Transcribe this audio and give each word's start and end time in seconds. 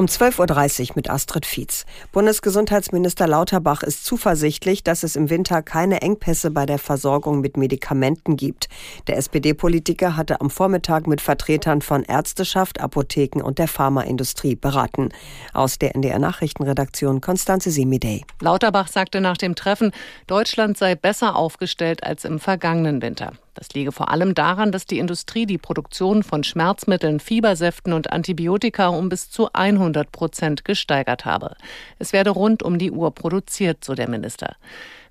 Um 0.00 0.06
12.30 0.06 0.80
Uhr 0.80 0.92
mit 0.94 1.10
Astrid 1.10 1.44
Fietz. 1.44 1.84
Bundesgesundheitsminister 2.10 3.26
Lauterbach 3.26 3.82
ist 3.82 4.06
zuversichtlich, 4.06 4.82
dass 4.82 5.02
es 5.02 5.14
im 5.14 5.28
Winter 5.28 5.60
keine 5.60 6.00
Engpässe 6.00 6.50
bei 6.50 6.64
der 6.64 6.78
Versorgung 6.78 7.42
mit 7.42 7.58
Medikamenten 7.58 8.38
gibt. 8.38 8.70
Der 9.08 9.18
SPD-Politiker 9.18 10.16
hatte 10.16 10.40
am 10.40 10.48
Vormittag 10.48 11.06
mit 11.06 11.20
Vertretern 11.20 11.82
von 11.82 12.02
Ärzteschaft, 12.02 12.80
Apotheken 12.80 13.42
und 13.42 13.58
der 13.58 13.68
Pharmaindustrie 13.68 14.54
beraten. 14.54 15.10
Aus 15.52 15.78
der 15.78 15.94
NDR 15.94 16.18
Nachrichtenredaktion 16.18 17.20
Konstanze 17.20 17.70
Semidey. 17.70 18.24
Lauterbach 18.40 18.88
sagte 18.88 19.20
nach 19.20 19.36
dem 19.36 19.54
Treffen, 19.54 19.92
Deutschland 20.26 20.78
sei 20.78 20.94
besser 20.94 21.36
aufgestellt 21.36 22.04
als 22.04 22.24
im 22.24 22.38
vergangenen 22.38 23.02
Winter. 23.02 23.34
Das 23.54 23.70
liege 23.74 23.92
vor 23.92 24.10
allem 24.10 24.34
daran, 24.34 24.72
dass 24.72 24.86
die 24.86 24.98
Industrie 24.98 25.44
die 25.44 25.58
Produktion 25.58 26.22
von 26.22 26.44
Schmerzmitteln, 26.44 27.20
Fiebersäften 27.20 27.92
und 27.92 28.12
Antibiotika 28.12 28.88
um 28.88 29.08
bis 29.08 29.30
zu 29.30 29.52
100 29.52 30.12
Prozent 30.12 30.64
gesteigert 30.64 31.24
habe. 31.24 31.56
Es 31.98 32.12
werde 32.12 32.30
rund 32.30 32.62
um 32.62 32.78
die 32.78 32.90
Uhr 32.90 33.14
produziert, 33.14 33.84
so 33.84 33.94
der 33.94 34.08
Minister. 34.08 34.56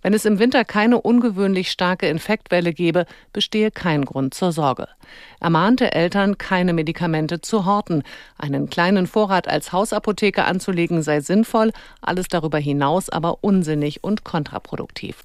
Wenn 0.02 0.14
es 0.14 0.24
im 0.24 0.40
Winter 0.40 0.64
keine 0.64 1.02
ungewöhnlich 1.02 1.70
starke 1.70 2.08
Infektwelle 2.08 2.72
gebe, 2.72 3.06
bestehe 3.34 3.70
kein 3.70 4.06
Grund 4.06 4.34
zur 4.34 4.54
Sorge. 4.54 4.88
Er 5.42 5.50
mahnte 5.50 5.92
Eltern, 5.92 6.38
keine 6.38 6.72
Medikamente 6.72 7.42
zu 7.42 7.66
horten. 7.66 8.04
Einen 8.38 8.70
kleinen 8.70 9.08
Vorrat 9.08 9.50
als 9.50 9.74
Hausapotheke 9.74 10.46
anzulegen 10.46 11.04
sei 11.04 11.20
sinnvoll, 11.20 11.72
alles 12.02 12.30
darüber 12.30 12.60
hinaus 12.60 13.10
aber 13.10 13.44
unsinnig 13.44 14.04
und 14.04 14.24
kontraproduktiv. 14.24 15.18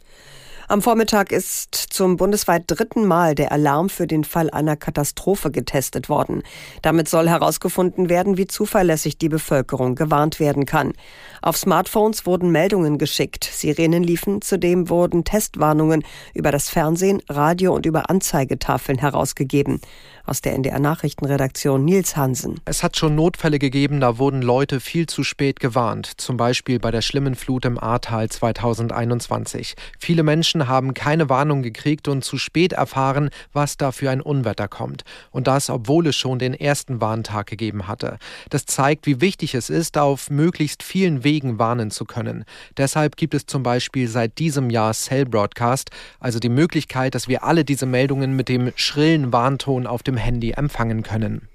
Am 0.67 0.81
Vormittag 0.81 1.31
ist 1.31 1.75
zum 1.75 2.17
bundesweit 2.17 2.65
dritten 2.67 3.05
Mal 3.07 3.35
der 3.35 3.53
Alarm 3.53 3.91
für 3.91 4.07
den 4.07 4.25
Fall 4.25 4.49
einer 4.49 4.77
Katastrophe 4.77 5.51
getestet 5.51 6.09
worden. 6.09 6.43
Damit 6.81 7.07
soll 7.07 7.29
herausgefunden 7.29 8.09
werden, 8.09 8.39
wie 8.39 8.47
zuverlässig 8.47 9.19
die 9.19 9.29
Bevölkerung 9.29 9.95
gewarnt 9.95 10.41
werden 10.41 10.65
kann. 10.65 10.95
Auf 11.43 11.59
Smartphones 11.59 12.25
wurden 12.25 12.51
Meldungen 12.51 12.97
geschickt, 12.97 13.45
Sirenen 13.45 14.03
liefen, 14.03 14.41
zudem 14.41 14.89
wurden 14.89 15.25
Testwarnungen 15.25 16.03
über 16.33 16.51
das 16.51 16.71
Fernsehen, 16.71 17.21
Radio 17.29 17.75
und 17.75 17.85
über 17.85 18.09
Anzeigetafeln 18.09 18.97
herausgegeben. 18.99 19.83
Aus 20.25 20.41
der 20.41 20.55
NDR 20.55 20.79
Nachrichtenredaktion 20.79 21.85
Nils 21.85 22.17
Hansen. 22.17 22.61
Es 22.65 22.83
hat 22.83 22.97
schon 22.97 23.15
Notfälle 23.15 23.59
gegeben, 23.59 24.01
da 24.01 24.17
wurden 24.17 24.41
Leute 24.41 24.81
viel 24.81 25.07
zu 25.07 25.23
spät 25.23 25.61
gewarnt, 25.61 26.11
zum 26.17 26.39
Beispiel 26.39 26.79
bei 26.79 26.91
der 26.91 27.03
schlimmen 27.03 27.35
Flut 27.35 27.67
im 27.67 27.79
Ahrtal 27.79 28.31
2021. 28.31 29.75
Viele 29.99 30.23
Menschen 30.23 30.54
haben 30.69 30.95
keine 30.95 31.29
Warnung 31.29 31.63
gekriegt 31.63 32.09
und 32.09 32.25
zu 32.25 32.39
spät 32.39 32.73
erfahren, 32.73 33.31
was 33.53 33.77
da 33.77 33.93
für 33.93 34.11
ein 34.11 34.21
Unwetter 34.21 34.69
kommt. 34.69 35.05
Und 35.31 35.47
das, 35.47 35.71
obwohl 35.71 36.07
es 36.07 36.17
schon 36.17 36.39
den 36.39 36.55
ersten 36.55 37.01
Warntag 37.01 37.47
gegeben 37.47 37.89
hatte. 37.89 38.19
Das 38.51 38.67
zeigt, 38.67 39.07
wie 39.07 39.21
wichtig 39.21 39.55
es 39.55 39.71
ist, 39.71 39.99
auf 39.99 40.31
möglichst 40.31 40.83
vielen 40.83 41.25
Wegen 41.25 41.59
warnen 41.59 41.91
zu 41.91 42.05
können. 42.05 42.45
Deshalb 42.77 43.17
gibt 43.17 43.35
es 43.35 43.47
zum 43.47 43.63
Beispiel 43.63 44.09
seit 44.09 44.39
diesem 44.39 44.71
Jahr 44.71 44.93
Cell 44.93 45.27
Broadcast, 45.27 45.91
also 46.21 46.39
die 46.39 46.49
Möglichkeit, 46.49 47.15
dass 47.15 47.29
wir 47.29 47.45
alle 47.45 47.65
diese 47.65 47.87
Meldungen 47.87 48.37
mit 48.37 48.49
dem 48.49 48.73
schrillen 48.77 49.33
Warnton 49.33 49.87
auf 49.87 50.03
dem 50.03 50.17
Handy 50.17 50.53
empfangen 50.53 51.03
können. 51.03 51.49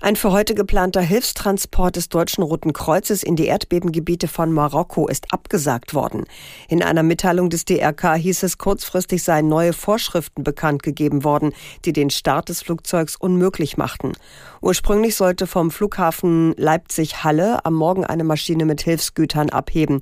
Ein 0.00 0.16
für 0.16 0.32
heute 0.32 0.54
geplanter 0.54 1.00
Hilfstransport 1.00 1.96
des 1.96 2.08
Deutschen 2.08 2.42
Roten 2.42 2.72
Kreuzes 2.72 3.22
in 3.22 3.36
die 3.36 3.46
Erdbebengebiete 3.46 4.28
von 4.28 4.52
Marokko 4.52 5.06
ist 5.08 5.32
abgesagt 5.32 5.94
worden. 5.94 6.24
In 6.68 6.82
einer 6.82 7.02
Mitteilung 7.02 7.48
des 7.48 7.64
DRK 7.64 8.14
hieß 8.16 8.42
es, 8.42 8.58
kurzfristig 8.58 9.22
seien 9.22 9.48
neue 9.48 9.72
Vorschriften 9.72 10.42
bekannt 10.42 10.82
gegeben 10.82 11.24
worden, 11.24 11.52
die 11.84 11.92
den 11.92 12.10
Start 12.10 12.48
des 12.48 12.60
Flugzeugs 12.60 13.16
unmöglich 13.16 13.76
machten. 13.76 14.12
Ursprünglich 14.60 15.14
sollte 15.14 15.46
vom 15.46 15.70
Flughafen 15.70 16.54
Leipzig-Halle 16.56 17.64
am 17.64 17.74
Morgen 17.74 18.04
eine 18.04 18.24
Maschine 18.24 18.64
mit 18.64 18.82
Hilfsgütern 18.82 19.50
abheben. 19.50 20.00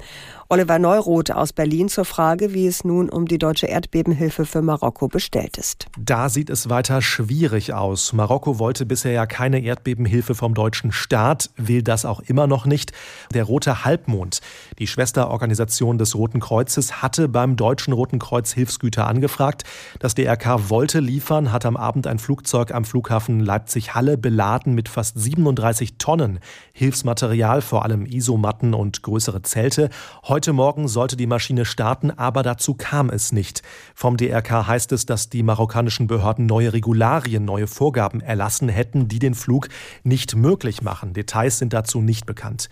Oliver 0.49 0.79
Neuroth 0.79 1.31
aus 1.31 1.53
Berlin 1.53 1.89
zur 1.89 2.05
Frage, 2.05 2.53
wie 2.53 2.67
es 2.67 2.85
nun 2.85 3.09
um 3.09 3.27
die 3.27 3.39
deutsche 3.39 3.67
Erdbebenhilfe 3.67 4.45
für 4.45 4.63
Marokko 4.63 5.09
bestellt 5.09 5.57
ist. 5.57 5.87
Da 5.99 6.29
sieht 6.29 6.51
es 6.51 6.69
weiter 6.69 7.01
schwierig 7.01 7.73
aus. 7.73 8.13
Marokko 8.13 8.59
wollte 8.59 8.85
bisher 8.85 9.13
ja 9.13 9.27
keine 9.27 9.61
Erdbebenhilfe 9.83 10.35
vom 10.37 10.55
deutschen 10.55 10.93
Staat, 10.93 11.51
will 11.57 11.83
das 11.83 12.05
auch 12.05 12.21
immer 12.21 12.47
noch 12.47 12.67
nicht. 12.67 12.93
Der 13.35 13.45
Rote 13.45 13.85
Halbmond, 13.85 14.41
die 14.79 14.87
Schwesterorganisation 14.87 15.99
des 15.99 16.15
Roten 16.15 16.39
Kreuzes, 16.39 17.03
hatte 17.03 17.29
beim 17.29 17.57
Deutschen 17.57 17.93
Roten 17.93 18.21
Kreuz 18.21 18.53
Hilfsgüter 18.53 19.09
angefragt. 19.09 19.65
Das 19.99 20.15
DRK 20.15 20.71
wollte 20.71 21.01
liefern, 21.01 21.51
hat 21.51 21.67
am 21.67 21.77
Abend 21.77 22.07
ein 22.07 22.21
Flugzeug 22.21 22.73
am 22.73 22.85
Flughafen 22.85 23.41
Leipzig-Halle 23.41 24.17
beladen 24.17 24.75
mit 24.75 24.89
fast 24.89 25.19
37 25.19 25.99
Tonnen 25.99 26.39
Hilfsmaterial, 26.73 27.61
vor 27.61 27.85
allem 27.85 28.07
Isomatten 28.07 28.75
und 28.75 29.03
größere 29.03 29.43
Zelte. 29.43 29.91
Heute 30.23 30.53
Heute 30.53 30.57
Morgen 30.59 30.89
sollte 30.89 31.17
die 31.17 31.27
Maschine 31.27 31.65
starten, 31.65 32.11
aber 32.11 32.43
dazu 32.43 32.75
kam 32.75 33.09
es 33.09 33.33
nicht. 33.33 33.63
Vom 33.95 34.17
DRK 34.17 34.67
heißt 34.67 34.93
es, 34.93 35.07
dass 35.07 35.31
die 35.31 35.43
marokkanischen 35.43 36.07
Behörden 36.07 36.45
neue 36.45 36.73
Regularien, 36.73 37.45
neue 37.45 37.67
Vorgaben 37.67 38.21
erlassen 38.21 38.69
hätten, 38.69 39.09
die 39.09 39.19
den 39.19 39.35
Flug 39.35 39.69
nicht 40.03 40.35
möglich 40.37 40.83
machen. 40.83 41.13
Details 41.13 41.59
sind 41.59 41.73
dazu 41.73 42.01
nicht 42.01 42.27
bekannt. 42.27 42.69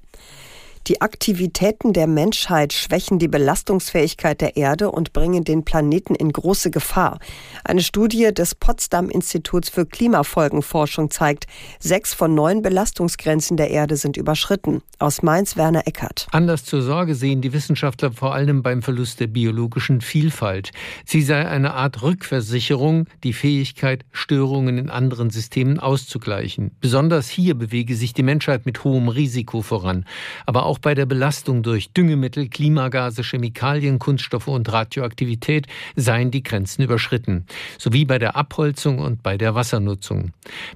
Die 0.87 1.01
Aktivitäten 1.03 1.93
der 1.93 2.07
Menschheit 2.07 2.73
schwächen 2.73 3.19
die 3.19 3.29
Belastungsfähigkeit 3.29 4.41
der 4.41 4.57
Erde 4.57 4.91
und 4.91 5.13
bringen 5.13 5.45
den 5.45 5.65
Planeten 5.65 6.15
in 6.15 6.33
große 6.33 6.71
Gefahr. 6.71 7.19
Eine 7.65 7.83
Studie 7.83 8.33
des 8.33 8.55
Potsdam 8.55 9.11
Instituts 9.11 9.69
für 9.69 9.85
Klimafolgenforschung 9.85 11.11
zeigt, 11.11 11.47
sechs 11.79 12.15
von 12.15 12.35
neun 12.35 12.63
Belastungsgrenzen 12.63 13.57
der 13.57 13.71
Erde 13.71 13.97
sind 13.97 14.17
überschritten. 14.17 14.83
Aus 14.99 15.23
Mainz 15.23 15.57
Werner 15.57 15.87
Eckert. 15.87 16.27
Anders 16.33 16.65
zur 16.65 16.83
Sorge 16.83 17.15
sehen 17.15 17.41
die 17.41 17.53
Wissenschaftler 17.53 18.13
vor 18.13 18.35
allem 18.35 18.63
beim 18.63 18.83
Verlust 18.83 19.21
der 19.21 19.27
biologischen 19.27 20.01
Vielfalt. 20.01 20.71
Sie 21.05 21.23
sei 21.23 21.47
eine 21.47 21.75
Art 21.75 22.03
Rückversicherung, 22.03 23.07
die 23.23 23.33
Fähigkeit, 23.33 24.05
Störungen 24.13 24.79
in 24.79 24.91
anderen 24.91 25.31
Systemen 25.31 25.79
auszugleichen. 25.79 26.71
Besonders 26.81 27.29
hier 27.29 27.55
bewege 27.55 27.95
sich 27.97 28.15
die 28.15 28.23
Menschheit 28.23 28.67
mit 28.67 28.85
hohem 28.85 29.09
Risiko 29.09 29.63
voran. 29.63 30.07
Aber 30.47 30.70
auch 30.71 30.79
bei 30.79 30.95
der 30.95 31.05
Belastung 31.05 31.65
durch 31.65 31.93
Düngemittel, 31.93 32.49
Klimagase, 32.49 33.25
Chemikalien, 33.25 33.99
Kunststoffe 33.99 34.47
und 34.47 34.73
Radioaktivität 34.73 35.67
seien 35.97 36.31
die 36.31 36.45
Grenzen 36.45 36.83
überschritten, 36.83 37.45
sowie 37.77 38.05
bei 38.05 38.21
der 38.21 38.37
Abholzung 38.37 39.01
und 39.01 39.21
bei 39.21 39.37
der 39.37 39.57
Wassernutzung. 39.57 40.31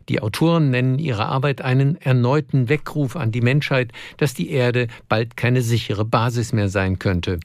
Die 0.09 0.21
Autoren 0.21 0.71
nennen 0.71 0.99
ihre 0.99 1.27
Arbeit 1.27 1.63
einen 1.63 1.95
erneuten 2.01 2.69
Weckruf 2.69 3.15
an 3.15 3.31
die 3.31 3.41
Menschheit, 3.41 3.93
dass 4.17 4.35
die 4.35 4.51
Erde 4.51 4.89
bald 5.09 5.37
keine 5.37 5.63
sichere 5.63 6.05
Basis 6.05 6.53
mehr 6.53 6.69
sein 6.69 6.99
könnte. 6.99 7.39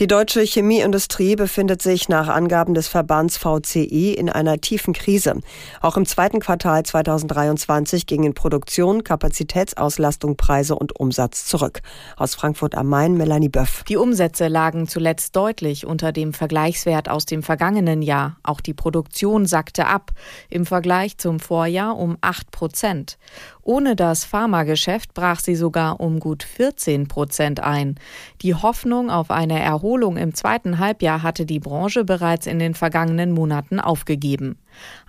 Die 0.00 0.06
deutsche 0.06 0.40
Chemieindustrie 0.40 1.36
befindet 1.36 1.82
sich 1.82 2.08
nach 2.08 2.28
Angaben 2.28 2.72
des 2.72 2.88
Verbands 2.88 3.36
VCI 3.36 4.14
in 4.14 4.30
einer 4.30 4.58
tiefen 4.58 4.94
Krise. 4.94 5.34
Auch 5.82 5.98
im 5.98 6.06
zweiten 6.06 6.40
Quartal 6.40 6.86
2023 6.86 8.06
gingen 8.06 8.32
Produktion, 8.32 9.04
Kapazitätsauslastung, 9.04 10.38
Preise 10.38 10.74
und 10.74 10.98
Umsatz 10.98 11.44
zurück. 11.44 11.82
Aus 12.16 12.34
Frankfurt 12.34 12.76
am 12.76 12.86
Main 12.86 13.18
Melanie 13.18 13.50
Böff. 13.50 13.84
Die 13.90 13.98
Umsätze 13.98 14.48
lagen 14.48 14.88
zuletzt 14.88 15.36
deutlich 15.36 15.84
unter 15.84 16.12
dem 16.12 16.32
Vergleichswert 16.32 17.10
aus 17.10 17.26
dem 17.26 17.42
vergangenen 17.42 18.00
Jahr. 18.00 18.38
Auch 18.42 18.62
die 18.62 18.72
Produktion 18.72 19.44
sackte 19.44 19.86
ab, 19.86 20.12
im 20.48 20.64
Vergleich 20.64 21.18
zum 21.18 21.40
Vorjahr 21.40 21.98
um 21.98 22.16
8 22.22 22.50
Prozent. 22.50 23.18
Ohne 23.62 23.96
das 23.96 24.24
Pharmageschäft 24.24 25.14
brach 25.14 25.40
sie 25.40 25.54
sogar 25.54 26.00
um 26.00 26.18
gut 26.20 26.42
14 26.42 27.08
Prozent 27.08 27.60
ein. 27.60 27.96
Die 28.42 28.54
Hoffnung 28.54 29.10
auf 29.10 29.30
eine 29.30 29.60
Erholung 29.60 30.16
im 30.16 30.34
zweiten 30.34 30.78
Halbjahr 30.78 31.22
hatte 31.22 31.46
die 31.46 31.60
Branche 31.60 32.04
bereits 32.04 32.46
in 32.46 32.58
den 32.58 32.74
vergangenen 32.74 33.32
Monaten 33.32 33.78
aufgegeben. 33.78 34.58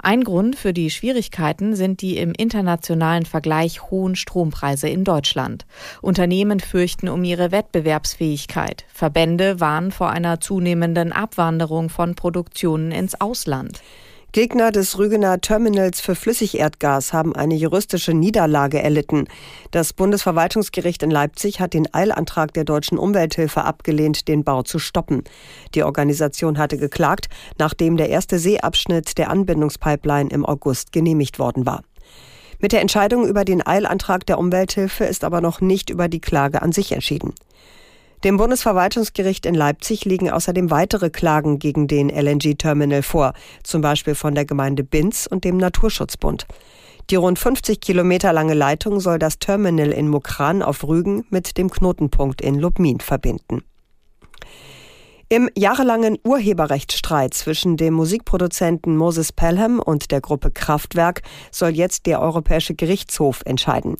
Ein 0.01 0.23
Grund 0.23 0.55
für 0.55 0.73
die 0.73 0.89
Schwierigkeiten 0.89 1.75
sind 1.75 2.01
die 2.01 2.17
im 2.17 2.33
internationalen 2.33 3.25
Vergleich 3.25 3.89
hohen 3.89 4.15
Strompreise 4.15 4.89
in 4.89 5.03
Deutschland. 5.03 5.65
Unternehmen 6.01 6.59
fürchten 6.59 7.07
um 7.07 7.23
ihre 7.23 7.51
Wettbewerbsfähigkeit. 7.51 8.85
Verbände 8.93 9.59
warnen 9.59 9.91
vor 9.91 10.09
einer 10.09 10.39
zunehmenden 10.39 11.13
Abwanderung 11.13 11.89
von 11.89 12.15
Produktionen 12.15 12.91
ins 12.91 13.19
Ausland. 13.21 13.81
Gegner 14.33 14.71
des 14.71 14.97
Rügener 14.97 15.41
Terminals 15.41 15.99
für 15.99 16.15
Flüssigerdgas 16.15 17.11
haben 17.11 17.35
eine 17.35 17.55
juristische 17.55 18.13
Niederlage 18.13 18.81
erlitten. 18.81 19.27
Das 19.71 19.91
Bundesverwaltungsgericht 19.91 21.03
in 21.03 21.11
Leipzig 21.11 21.59
hat 21.59 21.73
den 21.73 21.93
Eilantrag 21.93 22.53
der 22.53 22.63
deutschen 22.63 22.97
Umwelthilfe 22.97 23.65
abgelehnt, 23.65 24.29
den 24.29 24.45
Bau 24.45 24.63
zu 24.63 24.79
stoppen. 24.79 25.25
Die 25.75 25.83
Organisation 25.83 26.57
hatte 26.57 26.77
geklagt, 26.77 27.27
nachdem 27.59 27.97
der 27.97 28.07
erste 28.07 28.39
Seeabschnitt 28.39 29.17
der 29.17 29.29
Anbindungspipeline 29.29 30.29
im 30.29 30.45
August 30.45 30.93
genehmigt 30.93 31.37
worden 31.37 31.65
war. 31.65 31.83
Mit 32.59 32.71
der 32.71 32.79
Entscheidung 32.79 33.27
über 33.27 33.43
den 33.43 33.65
Eilantrag 33.67 34.25
der 34.27 34.39
Umwelthilfe 34.39 35.03
ist 35.03 35.25
aber 35.25 35.41
noch 35.41 35.59
nicht 35.59 35.89
über 35.89 36.07
die 36.07 36.21
Klage 36.21 36.61
an 36.61 36.71
sich 36.71 36.93
entschieden. 36.93 37.33
Dem 38.23 38.37
Bundesverwaltungsgericht 38.37 39.47
in 39.47 39.55
Leipzig 39.55 40.05
liegen 40.05 40.29
außerdem 40.29 40.69
weitere 40.69 41.09
Klagen 41.09 41.57
gegen 41.57 41.87
den 41.87 42.09
LNG-Terminal 42.09 43.01
vor, 43.01 43.33
zum 43.63 43.81
Beispiel 43.81 44.13
von 44.13 44.35
der 44.35 44.45
Gemeinde 44.45 44.83
Binz 44.83 45.25
und 45.25 45.43
dem 45.43 45.57
Naturschutzbund. 45.57 46.45
Die 47.09 47.15
rund 47.15 47.39
50 47.39 47.81
Kilometer 47.81 48.31
lange 48.31 48.53
Leitung 48.53 48.99
soll 48.99 49.17
das 49.17 49.39
Terminal 49.39 49.91
in 49.91 50.07
Mukran 50.07 50.61
auf 50.61 50.83
Rügen 50.83 51.25
mit 51.31 51.57
dem 51.57 51.71
Knotenpunkt 51.71 52.41
in 52.41 52.59
Lubmin 52.59 52.99
verbinden. 52.99 53.63
Im 55.27 55.49
jahrelangen 55.57 56.19
Urheberrechtsstreit 56.23 57.33
zwischen 57.33 57.75
dem 57.75 57.95
Musikproduzenten 57.95 58.97
Moses 58.97 59.31
Pelham 59.31 59.79
und 59.79 60.11
der 60.11 60.21
Gruppe 60.21 60.51
Kraftwerk 60.51 61.21
soll 61.51 61.69
jetzt 61.69 62.05
der 62.05 62.21
Europäische 62.21 62.75
Gerichtshof 62.75 63.41
entscheiden. 63.45 63.95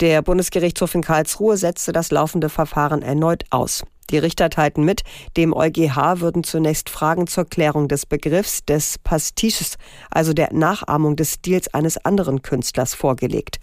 Der 0.00 0.22
Bundesgerichtshof 0.22 0.94
in 0.94 1.02
Karlsruhe 1.02 1.58
setzte 1.58 1.92
das 1.92 2.10
laufende 2.10 2.48
Verfahren 2.48 3.02
erneut 3.02 3.44
aus. 3.50 3.82
Die 4.08 4.16
Richter 4.16 4.48
teilten 4.48 4.82
mit, 4.82 5.02
dem 5.36 5.52
EuGH 5.52 6.20
würden 6.20 6.42
zunächst 6.42 6.88
Fragen 6.88 7.26
zur 7.26 7.44
Klärung 7.44 7.86
des 7.86 8.06
Begriffs 8.06 8.64
des 8.64 8.98
Pastiches, 8.98 9.76
also 10.10 10.32
der 10.32 10.54
Nachahmung 10.54 11.16
des 11.16 11.34
Stils 11.34 11.72
eines 11.74 12.02
anderen 12.02 12.40
Künstlers, 12.40 12.94
vorgelegt. 12.94 13.60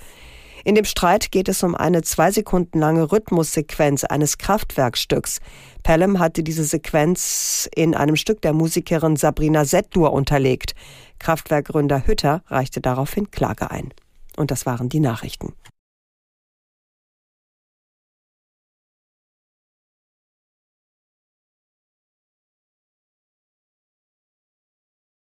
In 0.64 0.76
dem 0.76 0.86
Streit 0.86 1.32
geht 1.32 1.50
es 1.50 1.64
um 1.64 1.74
eine 1.74 2.04
zwei 2.04 2.30
Sekunden 2.30 2.80
lange 2.80 3.12
Rhythmussequenz 3.12 4.04
eines 4.04 4.38
Kraftwerkstücks. 4.38 5.40
Pelham 5.82 6.20
hatte 6.20 6.44
diese 6.44 6.66
Sequenz 6.66 7.68
in 7.76 7.96
einem 7.96 8.16
Stück 8.16 8.42
der 8.42 8.54
Musikerin 8.54 9.16
Sabrina 9.16 9.66
Settlur 9.66 10.14
unterlegt. 10.14 10.76
Kraftwerkgründer 11.18 12.06
Hütter 12.06 12.44
reichte 12.48 12.80
daraufhin 12.80 13.32
Klage 13.32 13.72
ein. 13.72 13.92
Und 14.36 14.52
das 14.52 14.66
waren 14.68 14.88
die 14.88 15.00
Nachrichten. 15.00 15.54